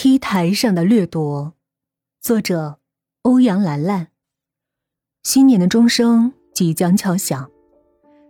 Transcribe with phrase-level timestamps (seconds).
[0.00, 1.54] T 台上的掠夺，
[2.20, 2.78] 作者
[3.22, 4.06] 欧阳兰兰。
[5.24, 7.50] 新年的钟声即将敲响，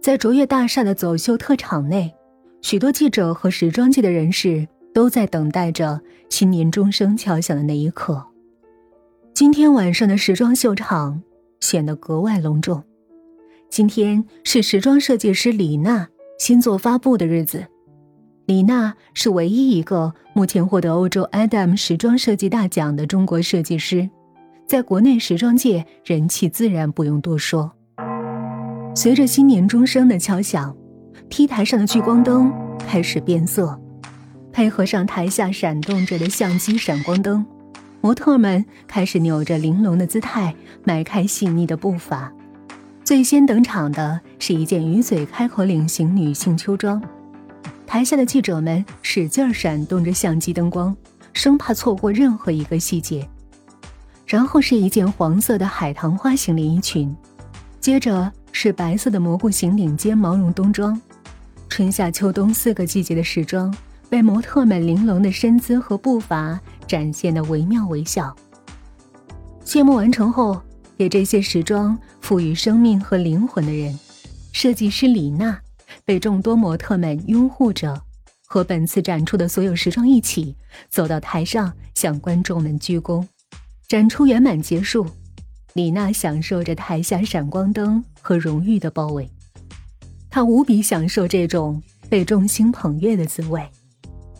[0.00, 2.12] 在卓越大厦的走秀特场内，
[2.62, 8.26] 许多记者和时装界的人士都在等待着新年钟声敲响的那一刻。
[9.32, 11.22] 今天晚上的时装秀场
[11.60, 12.82] 显得格外隆重。
[13.70, 16.08] 今天是时装设计师李娜
[16.40, 17.68] 新作发布的日子。
[18.46, 24.10] 李娜是唯一一个目前获得欧洲 Adam 时装设计大奖的中国设计师，
[24.66, 27.70] 在国内时装界人气自然不用多说。
[28.96, 30.76] 随着新年钟声的敲响
[31.30, 33.80] ，T 台上的聚光灯开始变色，
[34.52, 37.46] 配合上台下闪动着的相机闪光灯，
[38.00, 42.32] 模特们开始扭着玲珑的姿态，迈开细腻的步伐。
[43.04, 47.00] 最先登场的是一件鱼嘴开口领型女性秋装。
[47.92, 50.96] 台下的记者们使劲闪动着相机灯光，
[51.34, 53.28] 生怕错过任何一个细节。
[54.26, 57.14] 然后是一件黄色的海棠花型连衣裙，
[57.80, 60.98] 接着是白色的蘑菇型领尖毛绒冬装。
[61.68, 63.70] 春夏秋冬四个季节的时装
[64.08, 68.34] 被模特们玲珑的身姿和步伐展现的惟妙惟肖。
[69.66, 70.58] 谢幕完成后，
[70.96, 73.98] 给这些时装赋予生命和灵魂的人，
[74.50, 75.60] 设计师李娜。
[76.04, 78.02] 被众多模特们拥护着，
[78.46, 80.56] 和本次展出的所有时装一起
[80.88, 83.26] 走到台上，向观众们鞠躬。
[83.88, 85.06] 展出圆满结束，
[85.74, 89.30] 李娜享受着台下闪光灯和荣誉的包围，
[90.30, 93.62] 她无比享受这种被众星捧月的滋味，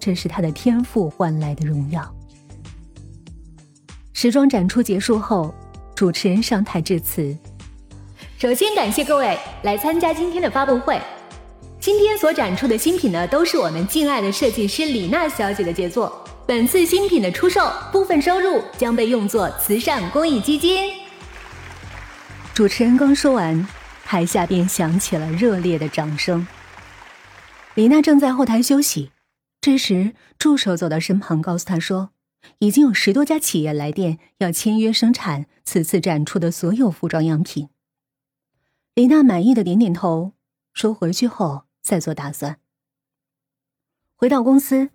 [0.00, 2.14] 这是她的天赋换来的荣耀。
[4.12, 5.54] 时装展出结束后，
[5.94, 7.36] 主持人上台致辞。
[8.38, 11.00] 首先感谢各位来参加今天的发布会。
[11.84, 16.26] 今天所展出的新品呢，都是我们敬爱的设计师李娜小姐的杰作。
[16.46, 20.90] 本次新品的出售部分收入将被用作慈善公益基金。
[22.54, 23.68] 主持人刚说完，
[24.02, 26.46] 台下便响起了热烈的掌声。
[27.74, 29.10] 李娜正在后台休息，
[29.60, 32.12] 这时助手走到身旁，告诉她说，
[32.60, 37.68] 已经有十多家企业来电要签约生产此次展出的所有服装样品。
[38.94, 40.32] 李娜满意的点点头，
[40.72, 41.64] 说回去后。
[41.84, 42.58] 再做打算。
[44.16, 44.90] 回到公司，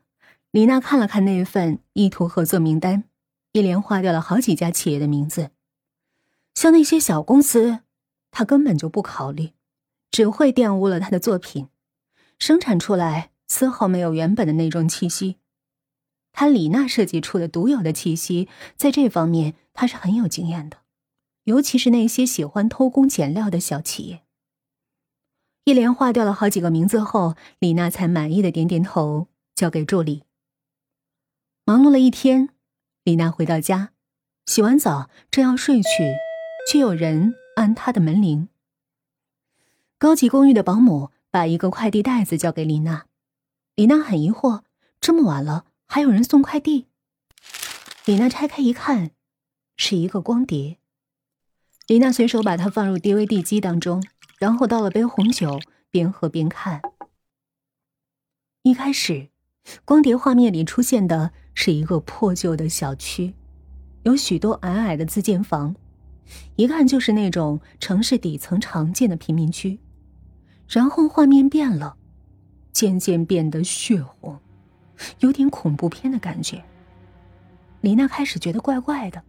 [0.52, 3.04] 李娜看了看那份意图合作名单，
[3.52, 5.52] 一连划掉了好几家企业的名字。
[6.56, 7.80] 像那些小公司，
[8.32, 9.52] 她根本就不考虑，
[10.10, 11.70] 只会玷污了她的作品，
[12.40, 15.38] 生产出来丝毫没有原本的那种气息。
[16.32, 20.78] 她李娜设计出的独有的气息，在这方面她是很有经验的，
[21.44, 24.24] 尤其是那些喜欢偷工减料的小企业。
[25.69, 30.24] 一连划掉了好几个名字后，李娜才满意的点点头，交给助理。
[31.63, 32.50] 忙碌了一天，
[33.03, 33.91] 李娜回到家，
[34.47, 36.16] 洗完澡正要睡去，
[36.68, 38.50] 却有人按她的门铃。
[40.00, 43.06] 高级公寓的保姆把一个快递袋子交给李娜，
[43.75, 44.62] 李娜很疑惑：
[45.00, 46.88] 这么晚了还有人送快递？
[48.06, 49.12] 李娜拆开一看，
[49.78, 50.80] 是一个光碟。
[51.86, 54.03] 李娜随手把它放入 DVD 机当中。
[54.40, 55.60] 然后倒了杯红酒，
[55.92, 56.82] 边喝边看。
[58.64, 59.28] 一开始，
[59.84, 63.34] 光碟画面里出现的是一个破旧的小区，
[64.04, 65.76] 有许多矮矮的自建房，
[66.56, 69.78] 一看就是那种城市底层常见的贫民区。
[70.70, 71.98] 然后画面变了，
[72.72, 74.40] 渐渐变得血红，
[75.20, 76.64] 有点恐怖片的感觉。
[77.82, 79.22] 李娜开始觉得怪怪的。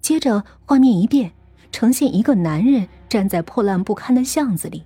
[0.00, 1.32] 接着画面一变。
[1.72, 4.84] 呈现一个男人站在破烂不堪的巷子里，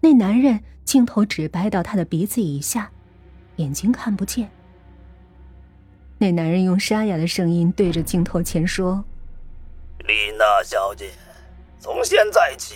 [0.00, 2.90] 那男人镜头只掰到他的鼻子以下，
[3.56, 4.50] 眼睛看不见。
[6.18, 9.04] 那男人用沙哑的声音对着镜头前说
[10.06, 11.10] ：“丽娜小姐，
[11.78, 12.74] 从现在起，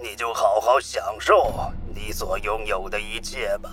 [0.00, 1.52] 你就好好享受
[1.94, 3.70] 你所拥有的一切吧，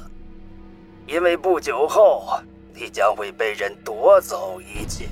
[1.05, 2.39] 因为不久后
[2.73, 5.07] 你将会被人夺走一切，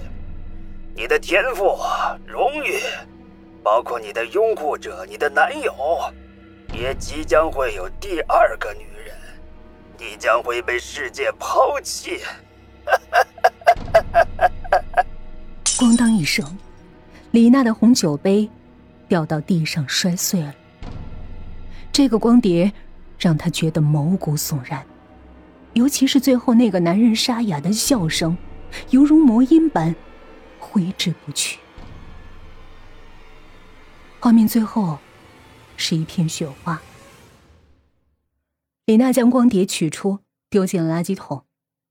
[0.95, 1.77] 你的天赋、
[2.25, 2.79] 荣誉。”
[3.65, 5.73] 包括你的拥护者，你的男友，
[6.71, 9.15] 也即将会有第二个女人，
[9.97, 12.19] 你将会被世界抛弃。
[15.79, 16.45] 咣当一声，
[17.31, 18.47] 李娜的红酒杯
[19.07, 20.53] 掉到地上摔碎了。
[21.91, 22.71] 这个光碟
[23.17, 24.85] 让她觉得毛骨悚然，
[25.73, 28.37] 尤其是最后那个男人沙哑的笑声，
[28.91, 29.95] 犹如魔音般
[30.59, 31.57] 挥之不去。
[34.25, 34.97] 画面最后，
[35.77, 36.81] 是一片雪花。
[38.85, 41.45] 李娜将光碟取出，丢进了垃圾桶，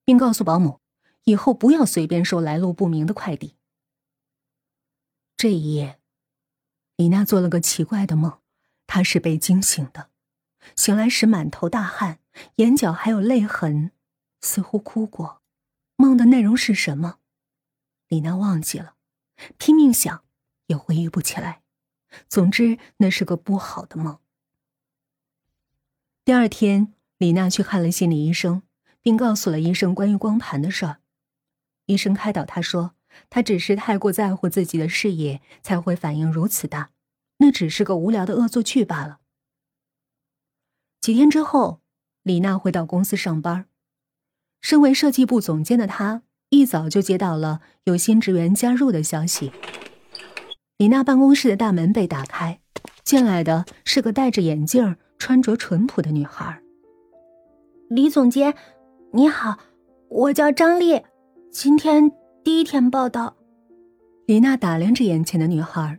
[0.04, 0.80] 并告诉保姆，
[1.26, 3.54] 以后不要随便收来路不明的快递。
[5.36, 6.00] 这一夜，
[6.96, 8.40] 李娜做了个奇怪的梦，
[8.88, 10.10] 她是被惊醒的，
[10.74, 12.18] 醒来时满头大汗，
[12.56, 13.92] 眼角还有泪痕，
[14.40, 15.40] 似乎哭过。
[15.94, 17.20] 梦的内容是什么？
[18.08, 18.96] 李娜忘记了，
[19.56, 20.24] 拼命想，
[20.66, 21.60] 也回忆不起来。
[22.28, 24.18] 总之，那是个不好的梦。
[26.24, 28.62] 第二天，李娜去看了心理医生，
[29.02, 31.00] 并告诉了医生关于光盘的事儿。
[31.86, 32.94] 医生开导她说
[33.28, 36.90] ：“她只是太过在乎自己的事业，才会反应如此大，
[37.36, 39.20] 那只是个无聊的恶作剧罢了。”
[41.02, 41.82] 几天之后，
[42.22, 43.66] 李娜回到公司上班。
[44.62, 49.52] 身为设计部总监的她，一早就接到了有新职员加入的消息。
[50.76, 52.58] 李娜办公室的大门被打开，
[53.04, 56.60] 进来的是个戴着眼镜、穿着淳朴的女孩。
[57.88, 58.52] 李总监，
[59.12, 59.56] 你好，
[60.08, 61.00] 我叫张丽，
[61.52, 62.10] 今天
[62.42, 63.36] 第一天报道。
[64.26, 65.96] 李娜打量着眼前的女孩，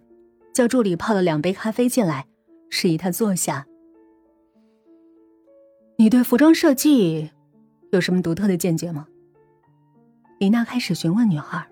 [0.54, 2.26] 叫助理泡了两杯咖啡进来，
[2.70, 3.66] 示意她坐下。
[5.98, 7.32] 你对服装设计？
[7.92, 9.08] 有什么独特的见解吗？
[10.38, 11.66] 李娜开始询问女孩。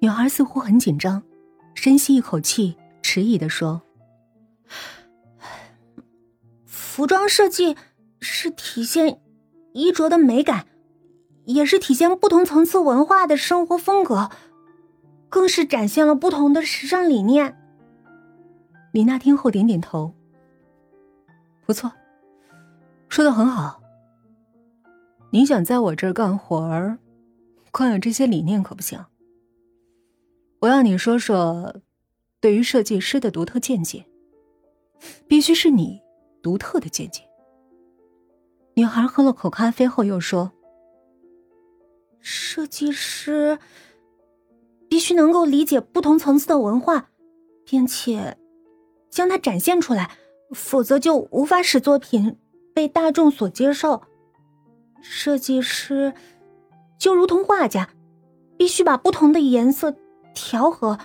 [0.00, 1.22] 女孩似乎很紧张，
[1.74, 3.82] 深吸一口气，迟疑的说
[6.66, 7.76] ：“服装设计
[8.20, 9.20] 是体现
[9.72, 10.66] 衣着的美感，
[11.44, 14.30] 也是体现不同层次文化的生活风格，
[15.28, 17.56] 更是展现了不同的时尚理念。”
[18.92, 20.14] 李娜听后点点头
[21.64, 21.92] ：“不错，
[23.08, 23.80] 说的很好。”
[25.32, 26.98] 你想在我这儿干活儿，
[27.70, 29.02] 光有这些理念可不行。
[30.60, 31.80] 我要你说说，
[32.38, 34.04] 对于设计师的独特见解，
[35.26, 36.02] 必须是你
[36.42, 37.22] 独特的见解。
[38.74, 40.52] 女孩喝了口咖啡后又说
[42.20, 43.58] ：“设计师
[44.86, 47.08] 必须能够理解不同层次的文化，
[47.64, 48.36] 并且
[49.08, 50.10] 将它展现出来，
[50.52, 52.36] 否则就无法使作品
[52.74, 54.02] 被大众所接受。”
[55.00, 56.12] 设计师
[56.98, 57.88] 就如同画家，
[58.58, 59.96] 必须把不同的颜色
[60.34, 60.98] 调和，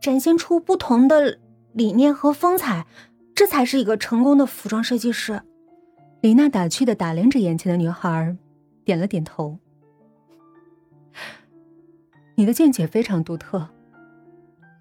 [0.00, 1.38] 展现出不同的
[1.72, 2.86] 理念和风采，
[3.34, 5.42] 这才是一个成功的服装设计师。
[6.20, 8.36] 李娜打趣的打量着眼前的女孩，
[8.84, 9.58] 点了点头。
[12.34, 13.68] 你的见解非常独特，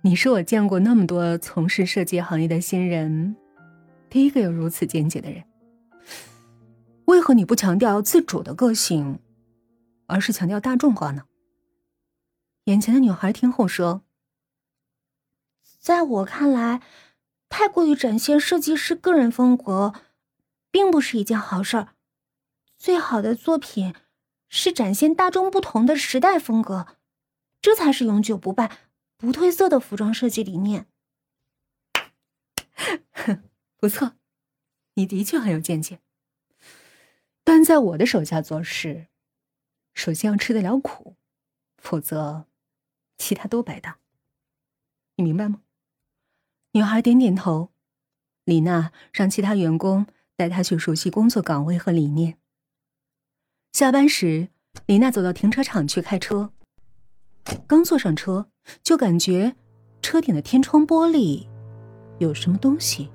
[0.02, 3.36] 你是我见过那么多从事设计行业的新人，
[4.10, 5.44] 第一个有如此见解的人。
[7.06, 9.20] 为何你不强调自主的个性，
[10.08, 11.24] 而是强调大众化呢？
[12.66, 14.04] 眼前的女孩听后说
[15.80, 16.82] ：“在我看来，
[17.50, 19.94] 太过于展现设计师个人风格，
[20.70, 21.96] 并不是一件好事儿。
[22.78, 23.96] 最好的作品
[24.48, 26.98] 是展现大众不同的时代风格，
[27.62, 28.78] 这才是永久不败、
[29.18, 30.88] 不褪色的服装设计理念。
[33.78, 34.14] ”不错，
[34.94, 36.00] 你的确很有见解。
[37.44, 39.08] 但在我的手下做事，
[39.96, 41.16] 首先要吃得了苦，
[41.78, 42.46] 否则，
[43.22, 44.00] 其他都白搭。
[45.16, 45.62] 你明白吗？
[46.72, 47.72] 女孩点点头。
[48.44, 52.38] 李娜让其他员工带她去熟悉工作岗位和理念。
[53.74, 54.50] 下班时，
[54.88, 56.52] 李娜走到停车场去开车，
[57.68, 58.50] 刚坐上车，
[58.82, 59.56] 就感觉
[60.02, 61.48] 车顶的天窗玻璃
[62.18, 63.12] 有什么东西。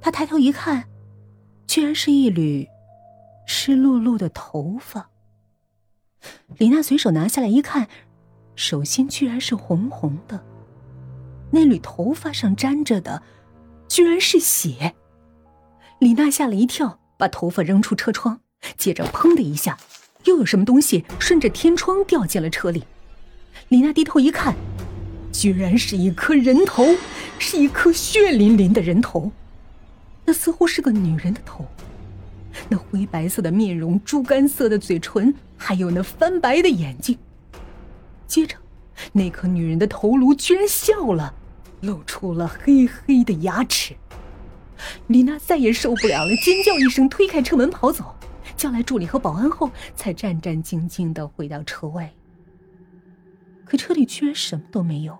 [0.00, 0.88] 她抬头一看。
[1.66, 2.66] 居然是一缕
[3.46, 5.10] 湿漉漉的头发。
[6.56, 7.90] 李娜随手拿下来一看，
[8.58, 10.42] 手心居然是红红的，
[11.52, 13.22] 那缕头发上沾着的，
[13.88, 14.96] 居然是血。
[16.00, 18.40] 李娜吓了一跳，把头发扔出车窗，
[18.76, 19.78] 接着砰的一下，
[20.24, 22.82] 又有什么东西顺着天窗掉进了车里。
[23.68, 24.56] 李娜低头一看，
[25.32, 26.84] 居然是一颗人头，
[27.38, 29.30] 是一颗血淋淋的人头。
[30.24, 31.64] 那似乎是个女人的头，
[32.68, 37.16] 那灰白色的面容、猪肝色的嘴唇，还有那翻白的眼睛。
[38.28, 38.56] 接着，
[39.12, 41.34] 那颗女人的头颅居然笑了，
[41.80, 43.96] 露出了黑黑的牙齿。
[45.08, 48.14] 李娜再也受不了了，尖叫一声，推开车门跑走，
[48.56, 52.10] 叫来助理和保安后，才战战兢兢的回到车位。
[53.64, 55.18] 可车里居然什么都没有，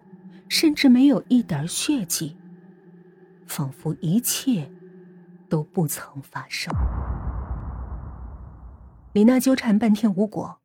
[0.49, 2.37] 甚至没有一点血迹，
[3.47, 4.71] 仿佛一切。
[5.51, 6.71] 都不曾发生。
[9.15, 10.59] 李娜纠缠半天无果，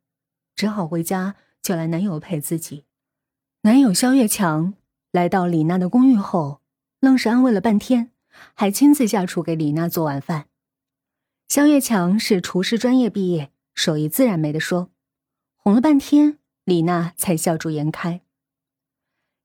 [0.54, 2.84] 只好回家叫来男友陪自己。
[3.62, 4.74] 男友肖月强
[5.10, 6.60] 来到李娜的公寓后，
[7.00, 8.10] 愣是安慰了半天，
[8.52, 10.48] 还亲自下厨给李娜做晚饭。
[11.48, 14.90] 肖月强是厨师专业毕业，手艺自然没得说。
[15.56, 18.20] 哄了半天，李娜才笑逐颜开。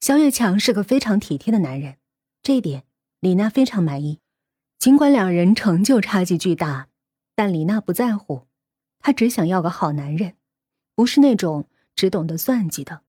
[0.02, 1.96] 肖月强是个非常体贴的男人，
[2.44, 2.84] 这一点
[3.22, 4.20] 李娜非常满意。
[4.78, 6.90] 尽管两人成就差距巨大，
[7.34, 8.48] 但李娜不在乎，
[9.00, 10.36] 她只想要个好男人，
[10.96, 13.02] 不是那种只懂得算计的。